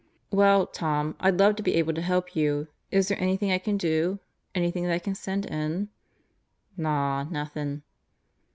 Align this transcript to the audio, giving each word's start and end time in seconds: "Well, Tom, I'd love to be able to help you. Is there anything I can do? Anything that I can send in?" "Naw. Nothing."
"Well, 0.31 0.65
Tom, 0.65 1.15
I'd 1.19 1.37
love 1.39 1.55
to 1.57 1.61
be 1.61 1.75
able 1.75 1.93
to 1.93 2.01
help 2.01 2.35
you. 2.35 2.69
Is 2.89 3.07
there 3.07 3.21
anything 3.21 3.51
I 3.51 3.59
can 3.59 3.77
do? 3.77 4.17
Anything 4.55 4.83
that 4.85 4.93
I 4.93 4.97
can 4.97 5.13
send 5.13 5.45
in?" 5.45 5.89
"Naw. 6.75 7.25
Nothing." 7.25 7.83